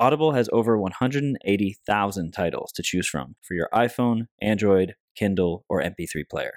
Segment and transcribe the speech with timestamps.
[0.00, 6.28] Audible has over 180,000 titles to choose from for your iPhone, Android, Kindle, or MP3
[6.28, 6.52] player.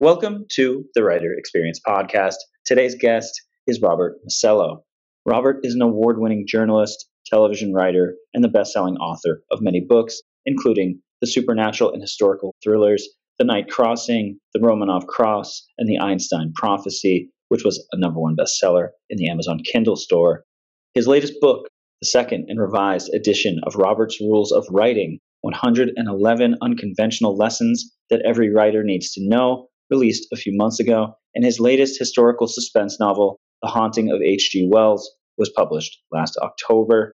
[0.00, 2.34] Welcome to the Writer Experience Podcast.
[2.66, 4.82] Today's guest is Robert Masello.
[5.24, 9.80] Robert is an award winning journalist, television writer, and the best selling author of many
[9.80, 13.08] books, including the supernatural and historical thrillers
[13.38, 18.36] The Night Crossing, The Romanov Cross, and The Einstein Prophecy, which was a number one
[18.36, 20.44] bestseller in the Amazon Kindle store.
[20.92, 21.68] His latest book,
[22.00, 28.52] the second and revised edition of Robert's Rules of Writing 111 Unconventional Lessons That Every
[28.52, 33.38] Writer Needs to Know, released a few months ago, and his latest historical suspense novel,
[33.62, 34.68] The Haunting of H.G.
[34.70, 37.12] Wells, was published last October.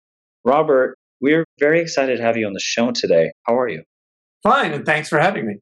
[0.45, 3.33] Robert, we're very excited to have you on the show today.
[3.47, 3.83] How are you?
[4.43, 5.57] Fine, and thanks for having me.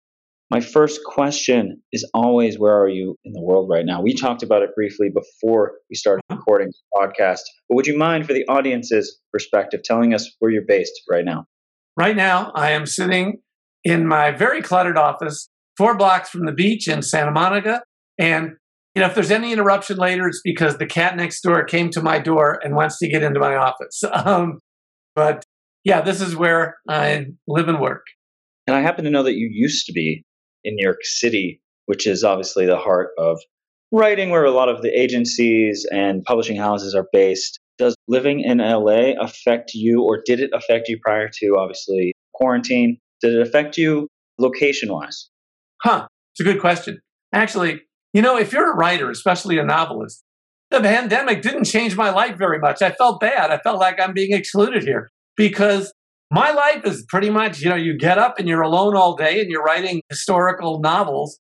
[0.48, 4.00] My first question is always where are you in the world right now?
[4.00, 8.27] We talked about it briefly before we started recording the podcast, but would you mind,
[8.27, 11.47] for the audience's perspective, telling us where you're based right now?
[11.97, 13.39] Right now, I am sitting
[13.83, 17.83] in my very cluttered office, four blocks from the beach in Santa Monica.
[18.17, 18.52] And
[18.94, 22.02] you know, if there's any interruption later, it's because the cat next door came to
[22.02, 24.02] my door and wants to get into my office.
[24.12, 24.61] Um,
[25.14, 25.44] but
[25.83, 28.02] yeah, this is where I live and work.
[28.67, 30.24] And I happen to know that you used to be
[30.67, 33.41] in New York City, which is obviously the heart of
[33.92, 37.58] writing, where a lot of the agencies and publishing houses are based.
[37.78, 42.98] Does living in LA affect you, or did it affect you prior to obviously quarantine?
[43.20, 44.08] Did it affect you
[44.39, 45.28] location wise?
[45.83, 47.01] Huh, it's a good question.
[47.33, 50.23] Actually, you know, if you're a writer, especially a novelist,
[50.70, 52.83] the pandemic didn't change my life very much.
[52.83, 53.51] I felt bad.
[53.51, 55.92] I felt like I'm being excluded here because
[56.36, 59.41] my life is pretty much, you know, you get up and you're alone all day
[59.41, 61.39] and you're writing historical novels.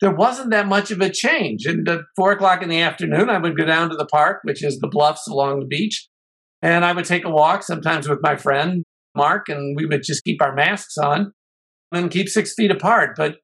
[0.00, 1.66] There wasn't that much of a change.
[1.66, 4.62] And at four o'clock in the afternoon, I would go down to the park, which
[4.62, 6.08] is the bluffs along the beach,
[6.62, 8.84] and I would take a walk, sometimes with my friend
[9.16, 11.32] Mark, and we would just keep our masks on
[11.90, 13.16] and keep six feet apart.
[13.16, 13.38] But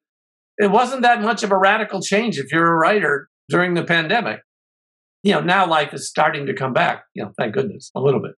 [0.59, 4.43] it wasn't that much of a radical change if you're a writer during the pandemic.
[5.25, 8.21] You know, now life is starting to come back, you know, thank goodness, a little
[8.21, 8.35] bit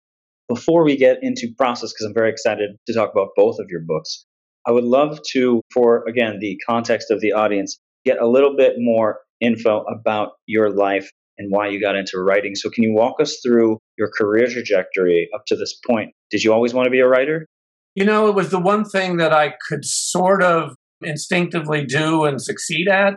[0.48, 3.80] before we get into process, because I'm very excited to talk about both of your
[3.80, 4.24] books,
[4.66, 8.74] I would love to, for again, the context of the audience, get a little bit
[8.78, 12.54] more info about your life and why you got into writing.
[12.54, 16.12] So, can you walk us through your career trajectory up to this point?
[16.30, 17.46] Did you always want to be a writer?
[17.94, 22.40] You know, it was the one thing that I could sort of instinctively do and
[22.40, 23.14] succeed at.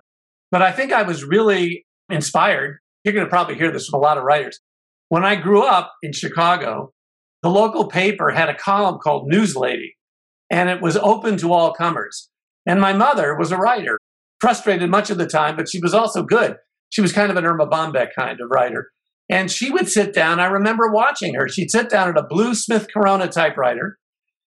[0.51, 2.77] But I think I was really inspired.
[3.03, 4.59] You're going to probably hear this from a lot of writers.
[5.09, 6.91] When I grew up in Chicago,
[7.43, 9.95] the local paper had a column called News Lady,
[10.51, 12.29] and it was open to all comers.
[12.65, 13.97] And my mother was a writer,
[14.41, 16.57] frustrated much of the time, but she was also good.
[16.89, 18.89] She was kind of an Erma Bombeck kind of writer.
[19.29, 20.39] And she would sit down.
[20.39, 21.49] I remember watching her.
[21.49, 23.97] She'd sit down at a blue Smith Corona typewriter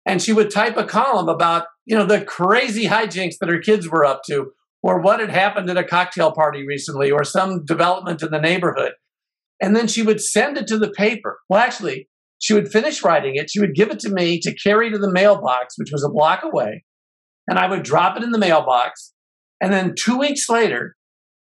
[0.05, 3.89] and she would type a column about, you know, the crazy hijinks that her kids
[3.89, 4.51] were up to,
[4.81, 8.93] or what had happened at a cocktail party recently, or some development in the neighborhood.
[9.61, 11.39] And then she would send it to the paper.
[11.47, 12.09] Well, actually,
[12.43, 13.49] she would finish writing it.
[13.49, 16.43] She would give it to me to carry to the mailbox, which was a block
[16.43, 16.83] away.
[17.47, 19.13] And I would drop it in the mailbox.
[19.61, 20.97] And then two weeks later,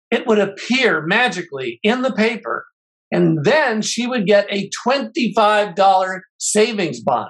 [0.09, 2.65] it would appear magically in the paper.
[3.11, 7.29] And then she would get a $25 savings bond.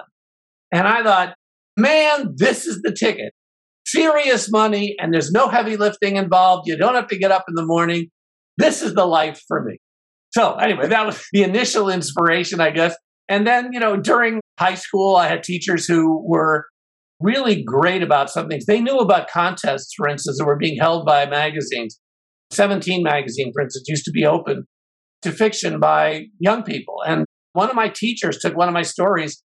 [0.72, 1.34] And I thought,
[1.76, 3.34] man, this is the ticket.
[3.84, 6.68] Serious money, and there's no heavy lifting involved.
[6.68, 8.08] You don't have to get up in the morning.
[8.56, 9.76] This is the life for me.
[10.30, 12.96] So, anyway, that was the initial inspiration, I guess.
[13.28, 16.66] And then, you know, during high school, I had teachers who were
[17.20, 18.66] really great about some things.
[18.66, 21.98] They knew about contests, for instance, that were being held by magazines.
[22.50, 24.64] 17 magazine, for instance, used to be open
[25.22, 26.96] to fiction by young people.
[27.06, 29.42] And one of my teachers took one of my stories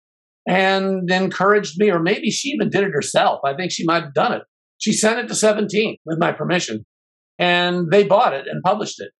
[0.49, 3.41] and encouraged me, or maybe she even did it herself.
[3.45, 4.43] I think she might have done it.
[4.79, 6.87] She sent it to 17 with my permission,
[7.39, 9.11] and they bought it and published it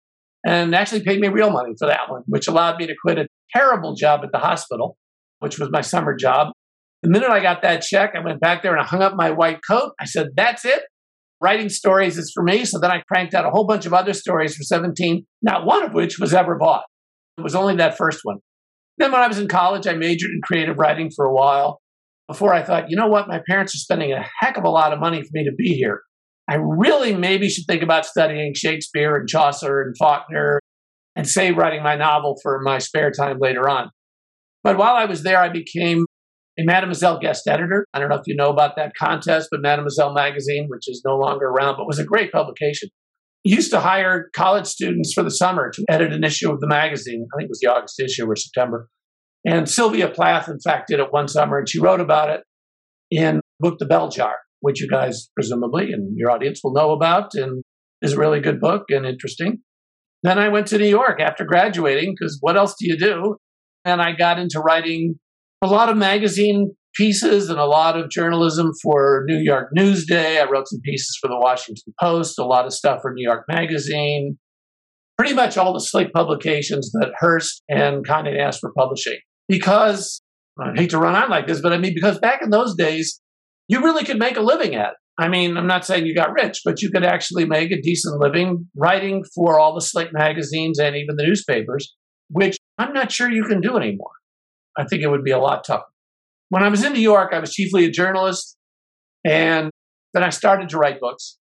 [0.47, 3.27] and actually paid me real money for that one, which allowed me to quit a
[3.55, 4.97] terrible job at the hospital,
[5.41, 6.49] which was my summer job.
[7.03, 9.31] The minute I got that check, I went back there and I hung up my
[9.31, 9.93] white coat.
[10.01, 10.83] I said, That's it.
[11.41, 12.65] Writing stories is for me.
[12.65, 15.85] So then I cranked out a whole bunch of other stories for 17, not one
[15.85, 16.85] of which was ever bought.
[17.37, 18.39] It was only that first one.
[18.97, 21.81] Then when I was in college, I majored in creative writing for a while
[22.29, 24.93] before I thought, you know what, my parents are spending a heck of a lot
[24.93, 26.03] of money for me to be here.
[26.49, 30.61] I really maybe should think about studying Shakespeare and Chaucer and Faulkner
[31.15, 33.91] and say writing my novel for my spare time later on.
[34.65, 36.07] But while I was there, I became
[36.59, 37.85] a Mademoiselle guest editor.
[37.93, 41.17] I don't know if you know about that contest, but Mademoiselle magazine, which is no
[41.17, 42.89] longer around, but was a great publication,
[43.45, 47.27] used to hire college students for the summer to edit an issue of the magazine.
[47.33, 48.89] I think it was the August issue or September.
[49.47, 52.41] And Sylvia Plath, in fact, did it one summer, and she wrote about it
[53.11, 57.35] in book The Bell Jar, which you guys presumably and your audience will know about,
[57.35, 57.63] and
[58.03, 59.59] is a really good book and interesting.
[60.23, 63.37] Then I went to New York after graduating because what else do you do?
[63.85, 65.15] And I got into writing
[65.63, 70.41] a lot of magazine pieces and a lot of journalism for New York Newsday.
[70.41, 73.45] I wrote some pieces for the Washington Post, a lot of stuff for New York
[73.49, 74.37] Magazine,
[75.17, 79.19] pretty much all the slick publications that Hearst and Condé Nast were publishing.
[79.49, 80.21] Because
[80.61, 83.21] I hate to run on like this, but I mean, because back in those days,
[83.69, 84.95] you really could make a living at.
[85.19, 88.21] I mean, I'm not saying you got rich, but you could actually make a decent
[88.21, 91.95] living writing for all the slick magazines and even the newspapers,
[92.31, 94.13] which I'm not sure you can do anymore.
[94.77, 95.85] I think it would be a lot tougher.
[96.51, 98.57] When I was in New York, I was chiefly a journalist,
[99.25, 99.71] and
[100.15, 101.37] then I started to write books.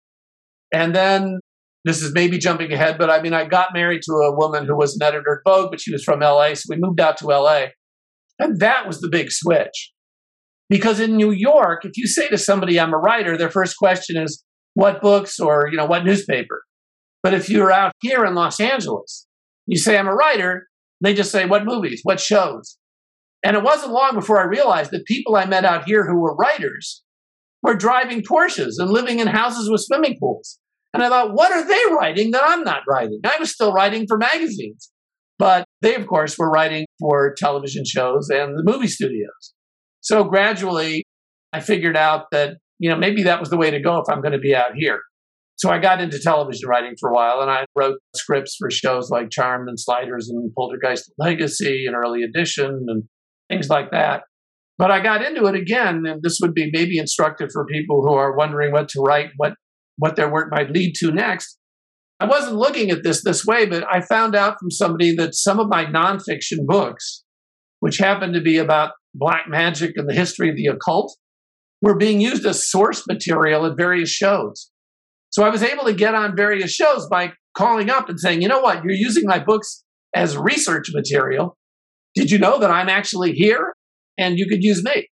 [0.73, 1.39] And then
[1.83, 4.75] this is maybe jumping ahead, but I mean, I got married to a woman who
[4.75, 6.55] was an editor at Vogue, but she was from LA.
[6.55, 7.65] So we moved out to LA.
[8.39, 9.91] And that was the big switch.
[10.69, 14.17] Because in New York, if you say to somebody, I'm a writer, their first question
[14.17, 16.63] is, what books or, you know, what newspaper?
[17.23, 19.25] But if you're out here in Los Angeles,
[19.67, 20.67] you say, I'm a writer,
[21.01, 22.77] they just say, what movies, what shows?
[23.43, 26.35] And it wasn't long before I realized that people I met out here who were
[26.35, 27.03] writers
[27.61, 30.59] were driving Porsches and living in houses with swimming pools.
[30.93, 33.19] And I thought, what are they writing that I'm not writing?
[33.23, 34.91] I was still writing for magazines.
[35.37, 39.53] But they, of course, were writing for television shows and the movie studios.
[40.05, 41.03] So gradually,
[41.51, 44.21] I figured out that, you know, maybe that was the way to go if I'm
[44.21, 44.99] going to be out here.
[45.55, 49.09] So I got into television writing for a while and I wrote scripts for shows
[49.09, 53.03] like Charmed and Sliders and Poltergeist Legacy and Early Edition and
[53.49, 54.23] things like that.
[54.77, 58.13] But I got into it again, and this would be maybe instructive for people who
[58.13, 59.53] are wondering what to write, what
[59.97, 61.57] what their work might lead to next.
[62.19, 65.59] I wasn't looking at this this way, but I found out from somebody that some
[65.59, 67.23] of my nonfiction books,
[67.79, 71.15] which happened to be about black magic and the history of the occult,
[71.81, 74.71] were being used as source material at various shows.
[75.29, 78.47] So I was able to get on various shows by calling up and saying, you
[78.47, 79.83] know what, you're using my books
[80.15, 81.57] as research material.
[82.15, 83.73] Did you know that I'm actually here
[84.17, 85.07] and you could use me?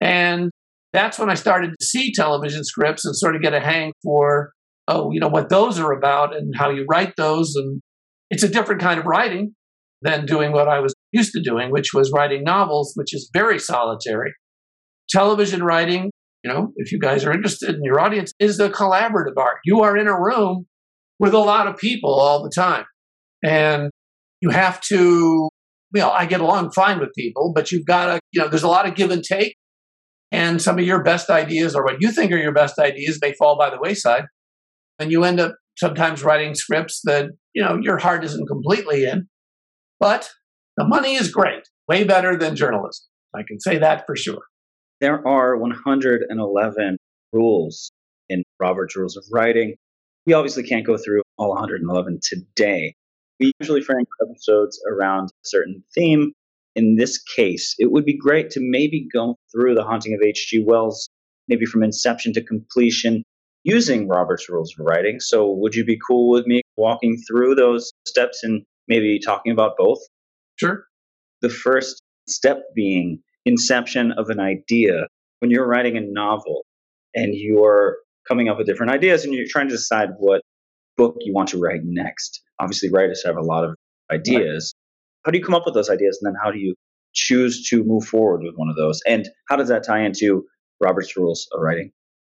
[0.00, 0.50] And
[0.92, 4.52] that's when I started to see television scripts and sort of get a hang for,
[4.88, 7.54] oh, you know, what those are about and how you write those.
[7.56, 7.80] And
[8.30, 9.54] it's a different kind of writing
[10.02, 13.58] than doing what I was used to doing, which was writing novels, which is very
[13.58, 14.32] solitary.
[15.08, 16.10] Television writing,
[16.44, 19.58] you know, if you guys are interested in your audience, is the collaborative art.
[19.64, 20.66] You are in a room
[21.18, 22.84] with a lot of people all the time.
[23.44, 23.90] And
[24.40, 25.48] you have to
[25.94, 28.62] you know, I get along fine with people, but you've got to, you know, there's
[28.62, 29.56] a lot of give and take.
[30.32, 33.32] And some of your best ideas or what you think are your best ideas may
[33.32, 34.24] fall by the wayside.
[34.98, 39.28] And you end up sometimes writing scripts that, you know, your heart isn't completely in.
[40.00, 40.28] But
[40.76, 43.04] the money is great, way better than journalism.
[43.34, 44.42] I can say that for sure.
[45.00, 46.96] There are 111
[47.32, 47.90] rules
[48.28, 49.74] in Robert's Rules of Writing.
[50.26, 52.94] We obviously can't go through all 111 today,
[53.38, 56.32] we usually frame episodes around a certain theme.
[56.74, 60.64] In this case, it would be great to maybe go through the haunting of H.G.
[60.66, 61.08] Wells,
[61.48, 63.22] maybe from inception to completion,
[63.64, 65.20] using Robert's rules of writing.
[65.20, 69.76] So, would you be cool with me walking through those steps and maybe talking about
[69.78, 69.98] both?
[70.56, 70.84] Sure.
[71.42, 75.06] The first step being inception of an idea.
[75.40, 76.64] When you're writing a novel
[77.14, 80.42] and you're coming up with different ideas and you're trying to decide what
[80.96, 82.42] book you want to write next.
[82.60, 83.74] Obviously, writers have a lot of
[84.10, 84.74] ideas.
[84.74, 85.26] Right.
[85.26, 86.74] How do you come up with those ideas, and then how do you
[87.14, 89.00] choose to move forward with one of those?
[89.06, 90.44] And how does that tie into
[90.80, 91.90] Robert's rules of writing?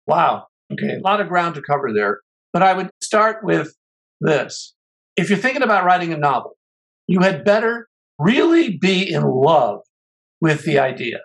[0.06, 0.46] Wow.
[0.72, 2.20] Okay, a lot of ground to cover there.
[2.52, 3.72] But I would start with
[4.20, 4.74] this.
[5.16, 6.56] If you're thinking about writing a novel,
[7.06, 7.88] you had better
[8.20, 9.80] really be in love
[10.40, 11.18] with the idea.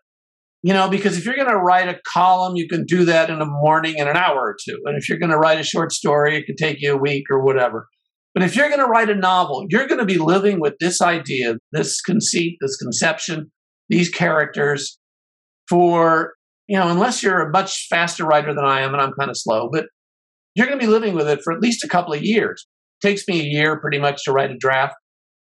[0.64, 3.40] You know, because if you're going to write a column, you can do that in
[3.40, 4.80] a morning in an hour or two.
[4.86, 7.26] And if you're going to write a short story, it could take you a week
[7.30, 7.88] or whatever.
[8.34, 11.02] But if you're going to write a novel, you're going to be living with this
[11.02, 13.52] idea, this conceit, this conception,
[13.90, 14.98] these characters
[15.70, 16.34] for,
[16.68, 19.38] you know, unless you're a much faster writer than I am, and I'm kind of
[19.38, 19.86] slow, but
[20.56, 22.66] you're going to be living with it for at least a couple of years.
[23.02, 24.96] It takes me a year pretty much to write a draft.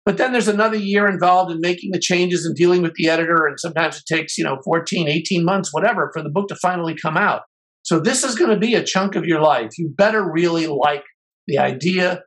[0.05, 3.47] But then there's another year involved in making the changes and dealing with the editor.
[3.47, 6.95] And sometimes it takes, you know, 14, 18 months, whatever, for the book to finally
[6.95, 7.41] come out.
[7.81, 9.71] So this is going to be a chunk of your life.
[9.77, 11.03] You better really like
[11.47, 12.21] the idea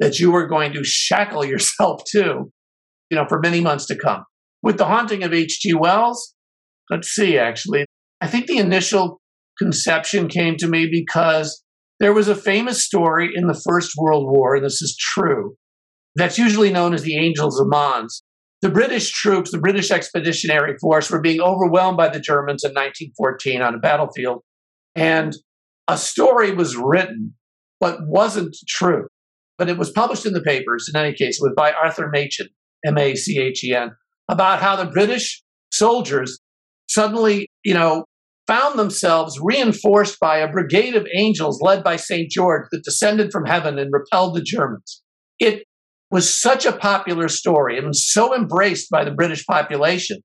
[0.00, 2.50] that you are going to shackle yourself to,
[3.10, 4.24] you know, for many months to come.
[4.62, 5.74] With the haunting of H.G.
[5.74, 6.34] Wells,
[6.90, 7.86] let's see, actually,
[8.20, 9.20] I think the initial
[9.58, 11.62] conception came to me because
[11.98, 15.54] there was a famous story in the First World War, and this is true,
[16.16, 18.22] that's usually known as the Angels of Mons.
[18.62, 23.62] The British troops, the British Expeditionary Force, were being overwhelmed by the Germans in 1914
[23.62, 24.42] on a battlefield.
[24.94, 25.34] And
[25.88, 27.34] a story was written,
[27.78, 29.06] but wasn't true.
[29.56, 31.40] But it was published in the papers, in any case.
[31.40, 32.48] It was by Arthur Machen,
[32.84, 33.92] M A C H E N,
[34.28, 36.38] about how the British soldiers
[36.88, 38.04] suddenly, you know,
[38.46, 42.30] found themselves reinforced by a brigade of angels led by St.
[42.30, 45.02] George that descended from heaven and repelled the Germans.
[45.38, 45.62] It
[46.10, 50.18] was such a popular story and so embraced by the British population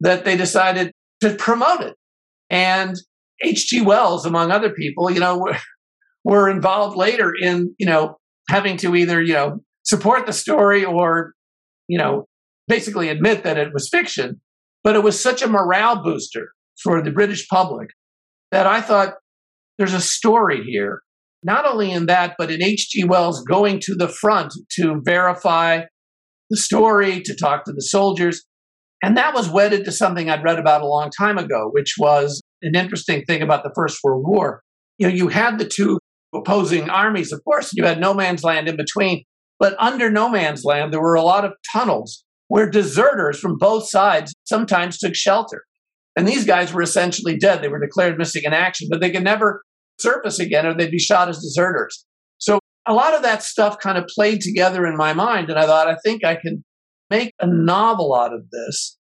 [0.00, 1.94] that they decided to promote it.
[2.50, 2.96] And
[3.42, 3.82] H.G.
[3.82, 5.56] Wells, among other people, you know, were,
[6.24, 8.16] were involved later in, you know,
[8.48, 11.32] having to either, you know, support the story or,
[11.88, 12.26] you know,
[12.68, 14.40] basically admit that it was fiction.
[14.84, 16.50] But it was such a morale booster
[16.82, 17.88] for the British public
[18.52, 19.14] that I thought
[19.78, 21.02] there's a story here
[21.46, 23.04] not only in that, but in H.G.
[23.04, 25.82] Wells going to the front to verify
[26.50, 28.44] the story, to talk to the soldiers.
[29.02, 32.42] And that was wedded to something I'd read about a long time ago, which was
[32.62, 34.62] an interesting thing about the First World War.
[34.98, 35.98] You know, you had the two
[36.34, 39.22] opposing armies, of course, you had no man's land in between.
[39.58, 43.88] But under no man's land, there were a lot of tunnels where deserters from both
[43.88, 45.62] sides sometimes took shelter.
[46.16, 47.62] And these guys were essentially dead.
[47.62, 49.62] They were declared missing in action, but they could never
[49.98, 52.04] surface again or they'd be shot as deserters.
[52.38, 55.50] So a lot of that stuff kind of played together in my mind.
[55.50, 56.64] And I thought, I think I can
[57.10, 58.96] make a novel out of this.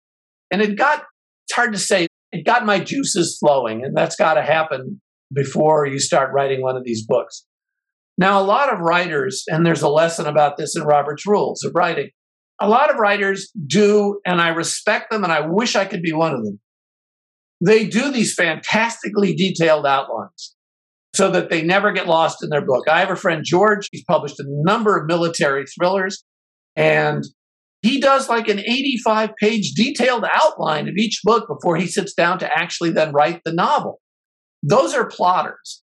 [0.52, 1.04] And it got,
[1.46, 3.84] it's hard to say, it got my juices flowing.
[3.84, 5.02] And that's got to happen
[5.34, 7.46] before you start writing one of these books.
[8.18, 11.74] Now, a lot of writers, and there's a lesson about this in Robert's Rules of
[11.74, 12.10] Writing,
[12.62, 16.14] a lot of writers do, and I respect them, and I wish I could be
[16.14, 16.60] one of them.
[17.60, 20.56] They do these fantastically detailed outlines
[21.16, 22.88] so that they never get lost in their book.
[22.90, 26.24] I have a friend, George, he's published a number of military thrillers,
[26.76, 27.24] and
[27.82, 32.40] he does like an 85 page detailed outline of each book before he sits down
[32.40, 34.00] to actually then write the novel.
[34.64, 35.84] Those are plotters.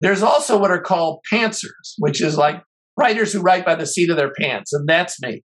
[0.00, 2.62] There's also what are called pantsers, which is like
[2.96, 5.42] writers who write by the seat of their pants, and that's me.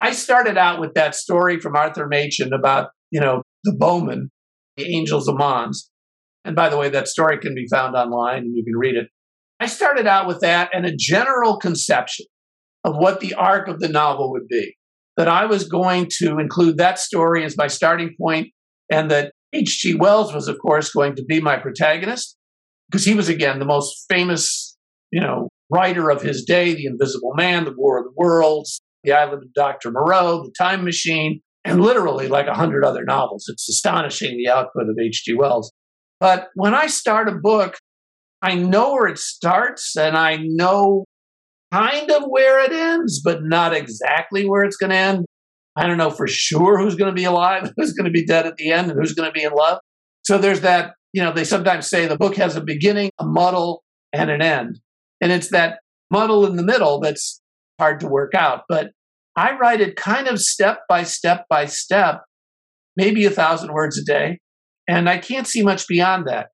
[0.00, 4.30] I started out with that story from Arthur Machen about, you know, the bowmen,
[4.76, 5.90] the angels of Mons.
[6.44, 9.08] And by the way, that story can be found online and you can read it.
[9.60, 12.26] I started out with that and a general conception
[12.84, 14.76] of what the arc of the novel would be.
[15.16, 18.48] That I was going to include that story as my starting point,
[18.90, 19.94] and that H.G.
[19.94, 22.36] Wells was, of course, going to be my protagonist,
[22.90, 24.76] because he was, again, the most famous,
[25.12, 29.12] you know, writer of his day The Invisible Man, The War of the Worlds, The
[29.12, 29.92] Island of Dr.
[29.92, 33.46] Moreau, The Time Machine, and literally like a hundred other novels.
[33.48, 35.34] It's astonishing the output of H.G.
[35.34, 35.72] Wells.
[36.20, 37.76] But when I start a book,
[38.42, 41.04] I know where it starts and I know
[41.72, 45.24] kind of where it ends, but not exactly where it's going to end.
[45.76, 48.46] I don't know for sure who's going to be alive, who's going to be dead
[48.46, 49.78] at the end, and who's going to be in love.
[50.22, 53.82] So there's that, you know, they sometimes say the book has a beginning, a muddle,
[54.12, 54.78] and an end.
[55.20, 55.80] And it's that
[56.10, 57.40] muddle in the middle that's
[57.78, 58.62] hard to work out.
[58.68, 58.90] But
[59.36, 62.22] I write it kind of step by step by step,
[62.96, 64.38] maybe a thousand words a day.
[64.88, 66.48] And I can't see much beyond that.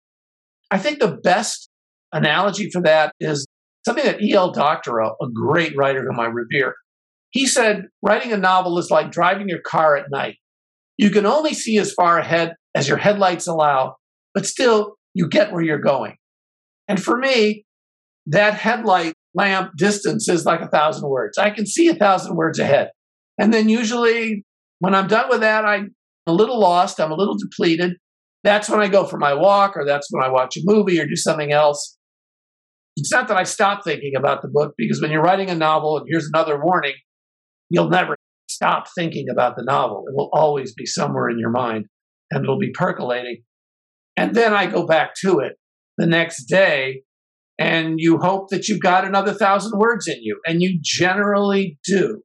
[0.70, 1.68] I think the best
[2.12, 3.46] analogy for that is
[3.84, 4.52] something that E.L.
[4.52, 6.74] Doctorow, a great writer whom I revere,
[7.30, 10.36] he said, writing a novel is like driving your car at night.
[10.96, 13.96] You can only see as far ahead as your headlights allow,
[14.34, 16.16] but still you get where you're going.
[16.88, 17.64] And for me,
[18.26, 21.38] that headlight lamp distance is like a thousand words.
[21.38, 22.90] I can see a thousand words ahead.
[23.38, 24.44] And then usually
[24.80, 25.94] when I'm done with that, I'm
[26.26, 27.94] a little lost, I'm a little depleted,
[28.42, 31.06] that's when I go for my walk or that's when I watch a movie or
[31.06, 31.96] do something else.
[32.96, 35.98] It's not that I stop thinking about the book because when you're writing a novel,
[35.98, 36.94] and here's another warning,
[37.68, 38.16] you'll never
[38.48, 40.04] stop thinking about the novel.
[40.08, 41.86] It will always be somewhere in your mind
[42.30, 43.42] and it'll be percolating.
[44.16, 45.52] And then I go back to it
[45.98, 47.02] the next day
[47.58, 50.40] and you hope that you've got another thousand words in you.
[50.46, 52.22] And you generally do.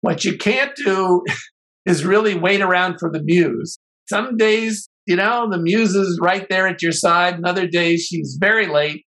[0.00, 1.22] What you can't do
[1.86, 3.78] is really wait around for the muse.
[4.08, 7.34] Some days you know, the muse is right there at your side.
[7.34, 9.04] Another day, she's very late.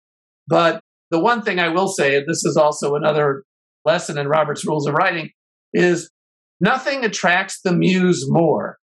[0.49, 0.81] But
[1.11, 3.45] the one thing I will say, and this is also another
[3.85, 5.31] lesson in Robert's Rules of Writing,
[5.75, 6.11] is
[6.61, 8.79] nothing attracts the muse more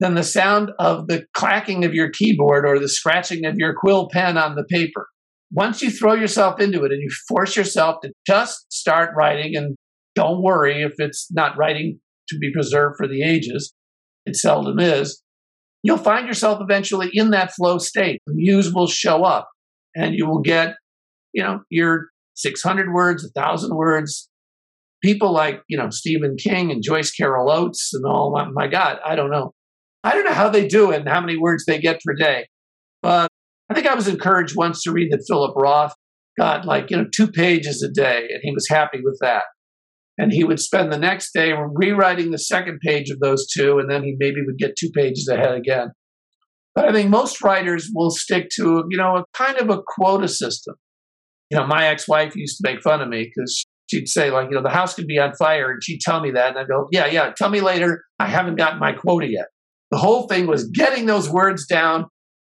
[0.00, 4.08] than the sound of the clacking of your keyboard or the scratching of your quill
[4.10, 5.08] pen on the paper.
[5.52, 9.76] Once you throw yourself into it and you force yourself to just start writing, and
[10.14, 11.98] don't worry if it's not writing
[12.28, 13.72] to be preserved for the ages,
[14.24, 15.22] it seldom is,
[15.86, 18.20] you'll find yourself eventually in that flow state.
[18.26, 19.48] The muse will show up
[19.94, 20.74] and you will get,
[21.32, 24.28] you know, your 600 words, 1,000 words.
[25.02, 29.14] People like, you know, Stephen King and Joyce Carol Oates and all, my God, I
[29.14, 29.52] don't know.
[30.02, 32.46] I don't know how they do it and how many words they get per day.
[33.02, 33.28] But
[33.70, 35.94] I think I was encouraged once to read that Philip Roth
[36.38, 39.44] got like, you know, two pages a day, and he was happy with that.
[40.18, 43.90] And he would spend the next day rewriting the second page of those two, and
[43.90, 45.88] then he maybe would get two pages ahead again.
[46.74, 50.28] But I think most writers will stick to, you know, a kind of a quota
[50.28, 50.74] system.
[51.50, 54.56] You know, my ex-wife used to make fun of me because she'd say, like, you
[54.56, 56.88] know, the house could be on fire, and she'd tell me that, and I'd go,
[56.90, 58.02] yeah, yeah, tell me later.
[58.18, 59.46] I haven't gotten my quota yet.
[59.90, 62.06] The whole thing was getting those words down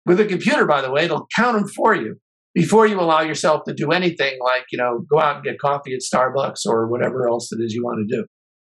[0.04, 2.16] with a computer, by the way, it'll count them for you
[2.54, 5.94] before you allow yourself to do anything like, you know, go out and get coffee
[5.94, 8.26] at Starbucks or whatever else it is you want to do.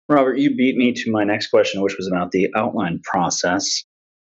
[0.10, 3.84] Robert, you beat me to my next question, which was about the outline process.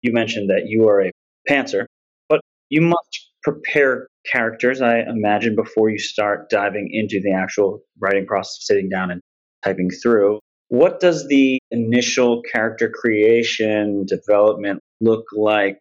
[0.03, 1.11] You mentioned that you are a
[1.49, 1.85] pantser,
[2.29, 8.27] but you must prepare characters, I imagine, before you start diving into the actual writing
[8.27, 9.21] process, sitting down and
[9.65, 10.39] typing through.
[10.69, 15.79] What does the initial character creation development look like?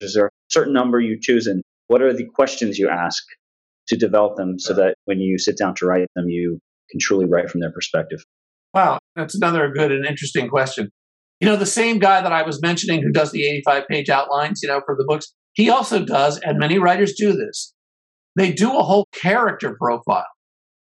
[0.00, 3.22] Is there a certain number you choose, and what are the questions you ask
[3.88, 6.58] to develop them so that when you sit down to write them, you
[6.90, 8.24] can truly write from their perspective?
[8.74, 10.88] Wow, that's another good and interesting question.
[11.40, 14.60] You know, the same guy that I was mentioning who does the 85 page outlines,
[14.62, 17.74] you know, for the books, he also does, and many writers do this.
[18.36, 20.24] They do a whole character profile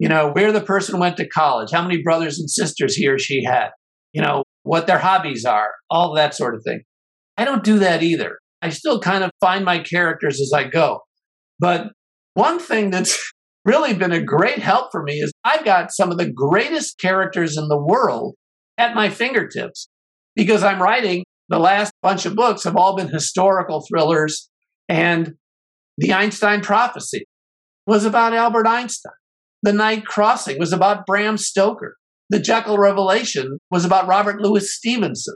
[0.02, 3.20] you know, where the person went to college, how many brothers and sisters he or
[3.20, 3.70] she had,
[4.14, 6.82] you know, what their hobbies are, all that sort of thing.
[7.38, 8.40] I don't do that either.
[8.62, 11.00] I still kind of find my characters as I go.
[11.60, 11.92] But
[12.34, 13.18] one thing that's
[13.66, 17.58] really been a great help for me is I've got some of the greatest characters
[17.58, 18.36] in the world
[18.78, 19.88] at my fingertips
[20.36, 24.50] because I'm writing the last bunch of books have all been historical thrillers
[24.88, 25.34] and
[25.98, 27.26] the Einstein prophecy
[27.86, 29.14] was about Albert Einstein.
[29.64, 31.98] The Night Crossing was about Bram Stoker.
[32.30, 35.36] The Jekyll Revelation was about Robert Louis Stevenson.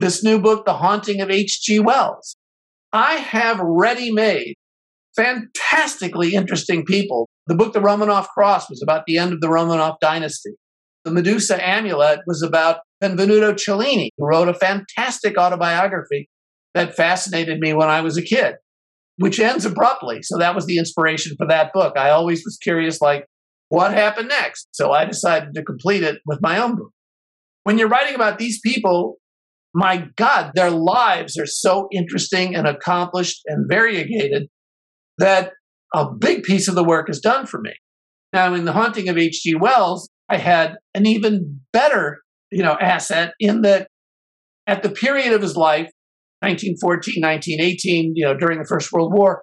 [0.00, 1.80] This new book, The Haunting of H.G.
[1.80, 2.36] Wells.
[2.92, 4.54] I have ready made
[5.14, 7.28] fantastically interesting people.
[7.46, 10.52] The book, The Romanov Cross, was about the end of the Romanov dynasty.
[11.04, 16.28] The Medusa Amulet was about Benvenuto Cellini, who wrote a fantastic autobiography
[16.74, 18.56] that fascinated me when I was a kid,
[19.16, 20.18] which ends abruptly.
[20.22, 21.96] So that was the inspiration for that book.
[21.96, 23.26] I always was curious, like,
[23.68, 24.68] what happened next?
[24.72, 26.90] So I decided to complete it with my own book.
[27.64, 29.16] When you're writing about these people,
[29.78, 34.48] my God, their lives are so interesting and accomplished and variegated
[35.18, 35.52] that
[35.94, 37.74] a big piece of the work is done for me.
[38.32, 39.54] Now, in The Haunting of H.G.
[39.54, 42.18] Wells, I had an even better,
[42.50, 43.86] you know, asset in that
[44.66, 45.88] at the period of his life,
[46.40, 49.42] 1914, 1918, you know, during the First World War,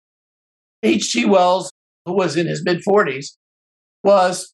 [0.83, 1.23] H.G.
[1.25, 1.71] Wells,
[2.05, 3.27] who was in his mid 40s,
[4.03, 4.53] was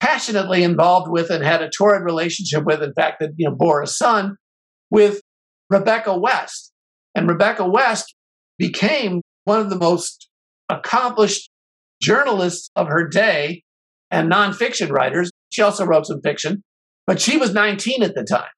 [0.00, 3.80] passionately involved with and had a torrid relationship with, in fact, that you know bore
[3.80, 4.36] a son
[4.90, 5.20] with
[5.70, 6.72] Rebecca West.
[7.14, 8.14] And Rebecca West
[8.58, 10.28] became one of the most
[10.68, 11.50] accomplished
[12.00, 13.62] journalists of her day
[14.10, 15.30] and nonfiction writers.
[15.50, 16.62] She also wrote some fiction,
[17.06, 18.48] but she was 19 at the time.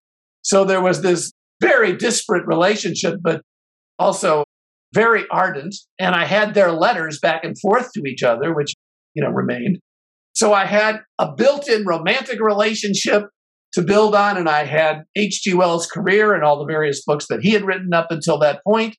[0.43, 3.43] So there was this very disparate relationship, but
[3.99, 4.45] also
[4.95, 5.75] very ardent.
[5.99, 8.73] And I had their letters back and forth to each other, which,
[9.15, 9.79] you know, remained.
[10.35, 13.25] So I had a built in romantic relationship
[13.77, 15.53] to build on, and I had H.G.
[15.53, 18.97] Wells' career and all the various books that he had written up until that point,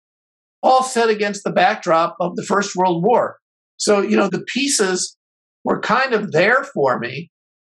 [0.62, 3.38] all set against the backdrop of the First World War.
[3.78, 5.18] So, you know, the pieces
[5.64, 7.32] were kind of there for me.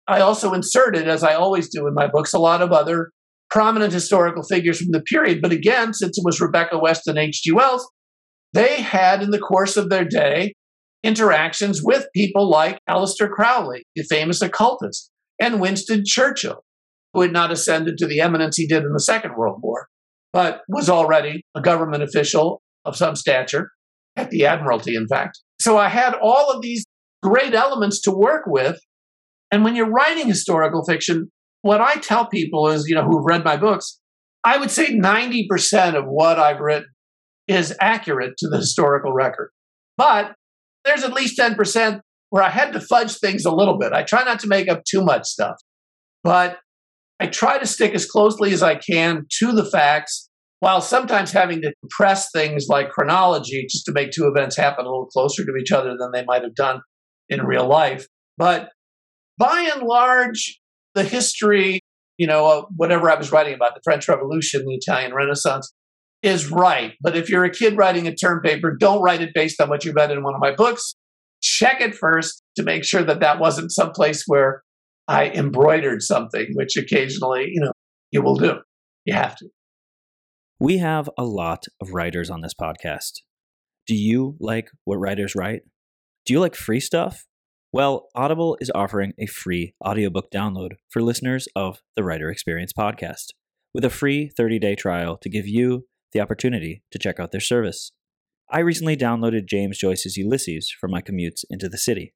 [0.07, 3.11] I also inserted, as I always do in my books, a lot of other
[3.49, 5.41] prominent historical figures from the period.
[5.41, 7.51] But again, since it was Rebecca West and H.G.
[7.51, 7.85] Wells,
[8.53, 10.53] they had, in the course of their day,
[11.03, 15.11] interactions with people like Aleister Crowley, the famous occultist,
[15.41, 16.63] and Winston Churchill,
[17.13, 19.87] who had not ascended to the eminence he did in the Second World War,
[20.31, 23.69] but was already a government official of some stature
[24.15, 25.39] at the Admiralty, in fact.
[25.59, 26.85] So I had all of these
[27.21, 28.79] great elements to work with.
[29.51, 33.43] And when you're writing historical fiction, what I tell people is, you know, who've read
[33.43, 33.99] my books,
[34.43, 36.89] I would say 90% of what I've written
[37.47, 39.51] is accurate to the historical record.
[39.97, 40.33] But
[40.83, 43.93] there's at least 10% where I had to fudge things a little bit.
[43.93, 45.55] I try not to make up too much stuff,
[46.23, 46.57] but
[47.23, 51.61] I try to stick as closely as I can to the facts while sometimes having
[51.61, 55.55] to compress things like chronology just to make two events happen a little closer to
[55.55, 56.81] each other than they might have done
[57.29, 58.07] in real life.
[58.37, 58.71] But
[59.37, 60.59] by and large,
[60.95, 61.79] the history,
[62.17, 65.71] you know, whatever I was writing about, the French Revolution, the Italian Renaissance,
[66.23, 66.95] is right.
[66.99, 69.85] But if you're a kid writing a term paper, don't write it based on what
[69.85, 70.95] you read in one of my books.
[71.41, 74.62] Check it first to make sure that that wasn't someplace where
[75.07, 77.71] I embroidered something, which occasionally, you know,
[78.11, 78.55] you will do.
[79.05, 79.49] You have to.
[80.59, 83.21] We have a lot of writers on this podcast.
[83.85, 85.63] Do you like what writers write?
[86.25, 87.25] Do you like free stuff?
[87.73, 93.31] Well, Audible is offering a free audiobook download for listeners of the Writer Experience podcast
[93.73, 97.41] with a free 30 day trial to give you the opportunity to check out their
[97.41, 97.91] service.
[98.49, 102.13] I recently downloaded James Joyce's Ulysses for my commutes into the city,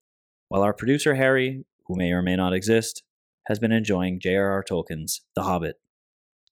[0.48, 3.04] while our producer Harry, who may or may not exist,
[3.48, 4.64] has been enjoying J.R.R.
[4.64, 5.76] Tolkien's The Hobbit.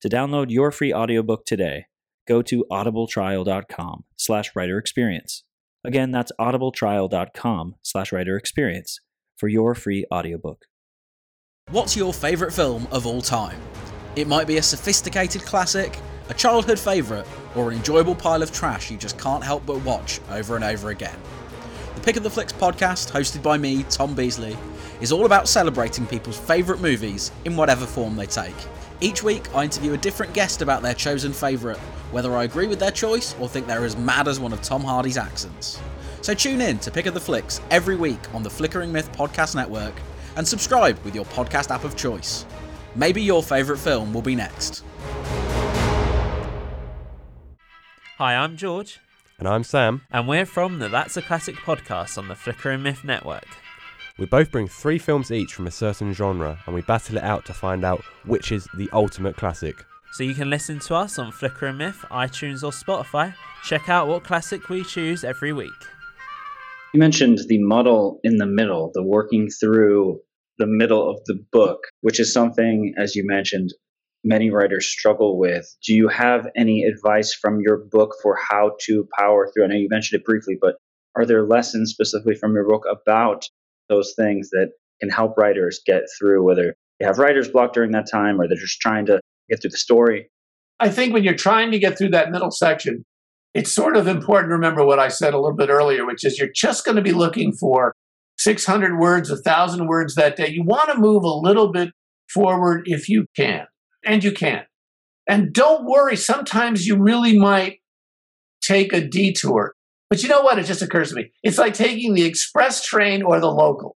[0.02, 1.86] To download your free audiobook today,
[2.28, 5.44] go to audibletrial.com slash writer experience
[5.86, 9.00] Again, that's audibletrial.com slash writer experience
[9.38, 10.66] for your free audiobook.
[11.70, 13.60] What's your favourite film of all time?
[14.16, 18.90] It might be a sophisticated classic, a childhood favourite, or an enjoyable pile of trash
[18.90, 21.18] you just can't help but watch over and over again.
[21.94, 24.58] The Pick of the Flicks podcast, hosted by me, Tom Beasley,
[25.02, 28.56] is all about celebrating people's favourite movies in whatever form they take.
[29.02, 31.78] Each week, I interview a different guest about their chosen favourite,
[32.12, 34.84] whether I agree with their choice or think they're as mad as one of Tom
[34.84, 35.82] Hardy's accents.
[36.22, 39.54] So tune in to Pick of the Flicks every week on the Flickering Myth Podcast
[39.56, 39.94] Network
[40.38, 42.46] and subscribe with your podcast app of choice.
[42.96, 44.84] Maybe your favourite film will be next.
[48.18, 49.00] Hi, I'm George.
[49.38, 50.04] And I'm Sam.
[50.10, 53.46] And we're from the That's a Classic podcast on the Flickering Myth Network.
[54.18, 57.44] We both bring three films each from a certain genre and we battle it out
[57.48, 59.76] to find out which is the ultimate classic.
[60.14, 63.36] So you can listen to us on Flickering Myth, iTunes, or Spotify.
[63.66, 65.70] Check out what classic we choose every week.
[66.94, 70.22] You mentioned the muddle in the middle, the working through
[70.60, 73.74] the middle of the book, which is something, as you mentioned,
[74.24, 75.68] many writers struggle with.
[75.86, 79.66] Do you have any advice from your book for how to power through?
[79.66, 80.76] I know you mentioned it briefly, but
[81.18, 83.46] are there lessons specifically from your book about
[83.90, 84.70] those things that
[85.00, 88.58] can help writers get through whether they have writer's block during that time or they're
[88.58, 89.20] just trying to
[89.50, 90.30] get through the story.
[90.80, 93.06] I think when you're trying to get through that middle section,
[93.54, 96.38] it's sort of important to remember what I said a little bit earlier, which is
[96.38, 97.94] you're just going to be looking for
[98.38, 100.50] 600 words, 1,000 words that day.
[100.50, 101.90] You want to move a little bit
[102.34, 103.66] forward if you can,
[104.04, 104.64] and you can.
[105.28, 107.80] And don't worry, sometimes you really might
[108.62, 109.74] take a detour.
[110.10, 110.60] But you know what?
[110.60, 111.32] It just occurs to me.
[111.44, 113.96] It's like taking the express train or the local.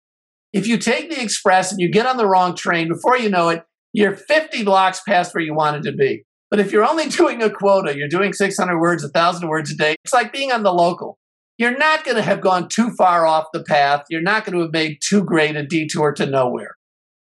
[0.52, 3.48] If you take the express and you get on the wrong train, before you know
[3.48, 6.24] it, you're 50 blocks past where you wanted to be.
[6.50, 9.96] But if you're only doing a quota, you're doing 600 words, 1,000 words a day,
[10.04, 11.18] it's like being on the local.
[11.58, 14.04] You're not going to have gone too far off the path.
[14.10, 16.76] You're not going to have made too great a detour to nowhere.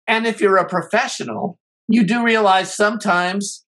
[0.08, 3.64] And if you're a professional, you do realize sometimes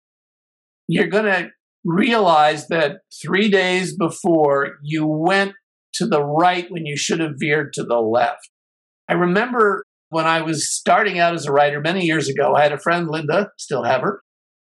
[0.86, 1.50] you're going to
[1.84, 5.52] realize that three days before you went
[5.94, 8.48] to the right when you should have veered to the left.
[9.08, 12.72] I remember when I was starting out as a writer many years ago, I had
[12.72, 14.20] a friend, Linda, still have her,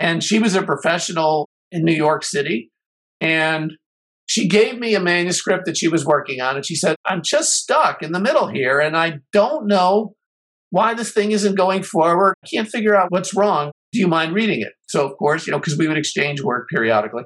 [0.00, 2.70] and she was a professional in New York City.
[3.20, 3.72] And
[4.26, 6.56] she gave me a manuscript that she was working on.
[6.56, 10.14] And she said, I'm just stuck in the middle here, and I don't know
[10.70, 12.34] why this thing isn't going forward.
[12.44, 13.70] I can't figure out what's wrong.
[13.92, 14.72] Do you mind reading it?
[14.88, 17.24] So, of course, you know, because we would exchange work periodically.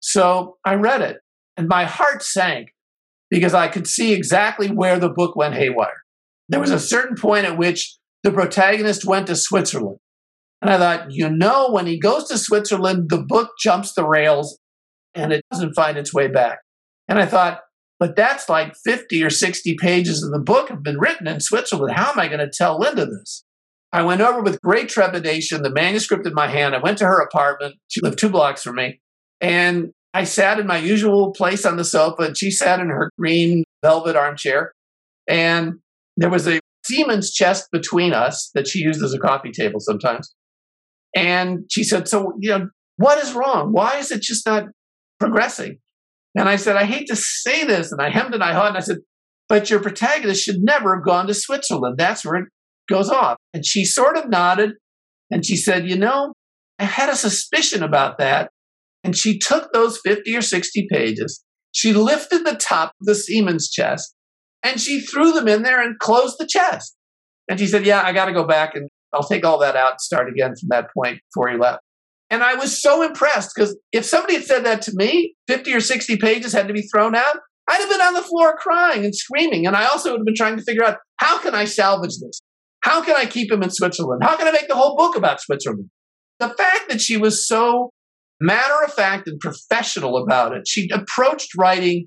[0.00, 1.18] So I read it,
[1.56, 2.68] and my heart sank
[3.30, 6.02] because I could see exactly where the book went haywire
[6.52, 9.98] there was a certain point at which the protagonist went to Switzerland.
[10.60, 14.58] And I thought, you know, when he goes to Switzerland, the book jumps the rails
[15.14, 16.58] and it doesn't find its way back.
[17.08, 17.60] And I thought,
[17.98, 21.96] but that's like 50 or 60 pages of the book have been written in Switzerland.
[21.96, 23.44] How am I going to tell Linda this?
[23.92, 26.74] I went over with great trepidation, the manuscript in my hand.
[26.74, 27.74] I went to her apartment.
[27.88, 29.00] She lived two blocks from me.
[29.40, 33.10] And I sat in my usual place on the sofa, and she sat in her
[33.18, 34.72] green velvet armchair.
[35.28, 35.74] And
[36.16, 40.34] there was a seaman's chest between us that she used as a coffee table sometimes.
[41.14, 43.72] And she said, So, you know, what is wrong?
[43.72, 44.64] Why is it just not
[45.20, 45.78] progressing?
[46.34, 47.92] And I said, I hate to say this.
[47.92, 48.68] And I hemmed and I hawed.
[48.68, 48.98] And I said,
[49.48, 51.98] But your protagonist should never have gone to Switzerland.
[51.98, 52.48] That's where it
[52.92, 53.36] goes off.
[53.54, 54.72] And she sort of nodded
[55.30, 56.32] and she said, You know,
[56.78, 58.50] I had a suspicion about that.
[59.04, 61.42] And she took those 50 or 60 pages.
[61.72, 64.14] She lifted the top of the seaman's chest
[64.62, 66.94] and she threw them in there and closed the chest.
[67.48, 69.92] And she said, Yeah, I got to go back and I'll take all that out
[69.92, 71.80] and start again from that point before he left.
[72.30, 75.80] And I was so impressed because if somebody had said that to me, 50 or
[75.80, 77.36] 60 pages had to be thrown out,
[77.68, 79.66] I'd have been on the floor crying and screaming.
[79.66, 82.40] And I also would have been trying to figure out how can I salvage this?
[82.82, 84.22] How can I keep him in Switzerland?
[84.24, 85.88] How can I make the whole book about Switzerland?
[86.40, 87.90] The fact that she was so
[88.40, 92.06] matter of fact and professional about it, she approached writing,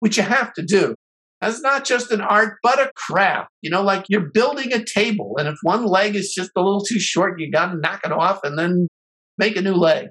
[0.00, 0.94] which you have to do,
[1.40, 3.48] as not just an art, but a craft.
[3.62, 6.84] You know, like you're building a table, and if one leg is just a little
[6.84, 8.88] too short, you got to knock it off and then
[9.38, 10.08] make a new leg.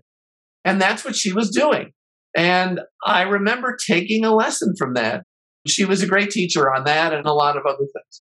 [0.65, 1.91] And that's what she was doing.
[2.35, 5.23] And I remember taking a lesson from that.
[5.67, 8.21] She was a great teacher on that and a lot of other things.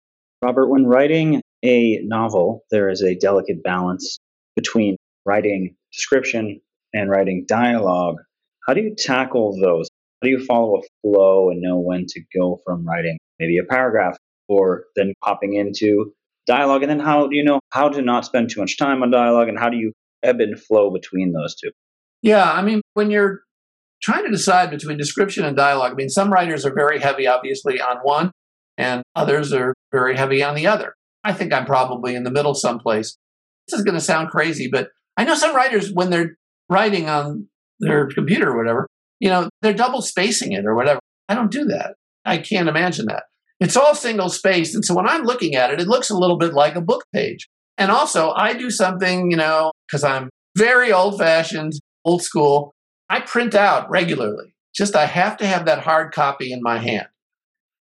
[0.43, 4.19] Robert, when writing a novel, there is a delicate balance
[4.55, 6.59] between writing description
[6.93, 8.17] and writing dialogue.
[8.67, 9.87] How do you tackle those?
[10.21, 13.63] How do you follow a flow and know when to go from writing maybe a
[13.63, 16.13] paragraph or then popping into
[16.45, 16.83] dialogue?
[16.83, 19.49] And then how do you know how to not spend too much time on dialogue
[19.49, 19.93] and how do you
[20.23, 21.71] ebb and flow between those two?
[22.21, 23.41] Yeah, I mean, when you're
[24.03, 27.81] trying to decide between description and dialogue, I mean, some writers are very heavy, obviously,
[27.81, 28.31] on one,
[28.77, 30.93] and others are very heavy on the other.
[31.23, 33.17] I think I'm probably in the middle someplace.
[33.67, 36.37] This is going to sound crazy, but I know some writers, when they're
[36.69, 37.47] writing on
[37.79, 38.87] their computer or whatever,
[39.19, 40.99] you know, they're double spacing it or whatever.
[41.29, 41.95] I don't do that.
[42.25, 43.23] I can't imagine that.
[43.59, 44.73] It's all single spaced.
[44.73, 47.05] And so when I'm looking at it, it looks a little bit like a book
[47.13, 47.47] page.
[47.77, 52.73] And also, I do something, you know, because I'm very old fashioned, old school.
[53.09, 54.53] I print out regularly.
[54.73, 57.07] Just I have to have that hard copy in my hand.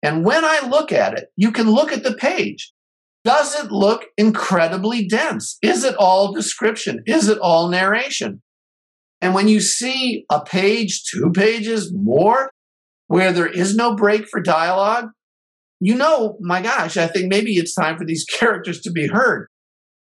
[0.02, 2.72] And when I look at it, you can look at the page.
[3.24, 5.58] Does it look incredibly dense?
[5.62, 7.02] Is it all description?
[7.06, 8.42] Is it all narration?
[9.20, 12.50] And when you see a page, two pages, more,
[13.08, 15.10] where there is no break for dialogue,
[15.80, 19.48] you know, my gosh, I think maybe it's time for these characters to be heard.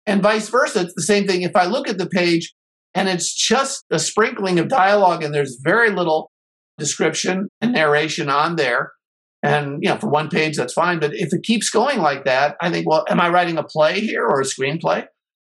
[0.07, 1.43] And vice versa, it's the same thing.
[1.43, 2.55] If I look at the page
[2.95, 6.31] and it's just a sprinkling of dialogue and there's very little
[6.79, 8.93] description and narration on there,
[9.43, 10.99] and you know, for one page, that's fine.
[10.99, 14.01] But if it keeps going like that, I think, well, am I writing a play
[14.01, 15.07] here or a screenplay?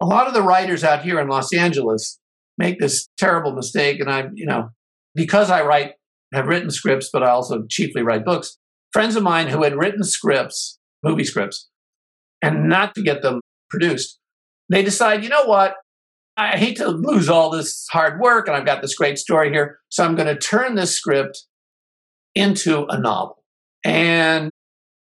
[0.01, 2.19] A lot of the writers out here in Los Angeles
[2.59, 4.01] make this terrible mistake.
[4.01, 4.71] And I, you know,
[5.15, 5.93] because I write,
[6.33, 8.57] have written scripts, but I also chiefly write books.
[8.93, 11.69] Friends of mine who had written scripts, movie scripts,
[12.43, 13.41] and not to get them
[13.71, 14.19] produced,
[14.69, 15.75] they decide, you know what?
[16.37, 19.81] I hate to lose all this hard work, and I've got this great story here.
[19.91, 21.45] So I'm going to turn this script
[22.35, 23.42] into a novel.
[23.85, 24.51] And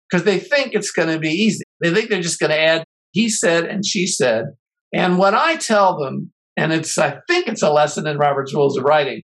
[0.08, 2.84] because they think it's going to be easy, they think they're just going to add
[3.12, 4.46] he said and she said.
[4.94, 8.76] And what I tell them and it's I think it's a lesson in Robert's Rules
[8.76, 9.22] of Writing,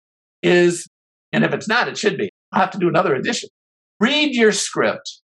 [0.41, 0.87] is,
[1.31, 2.29] and if it's not, it should be.
[2.51, 3.49] I'll have to do another edition.
[3.99, 5.21] Read your script